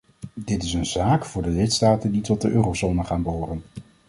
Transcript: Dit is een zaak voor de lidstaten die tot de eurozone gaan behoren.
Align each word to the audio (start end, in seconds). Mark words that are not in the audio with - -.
Dit 0.45 0.63
is 0.63 0.73
een 0.73 0.85
zaak 0.85 1.25
voor 1.25 1.41
de 1.41 1.49
lidstaten 1.49 2.11
die 2.11 2.21
tot 2.21 2.41
de 2.41 2.49
eurozone 2.49 3.03
gaan 3.03 3.23
behoren. 3.23 3.63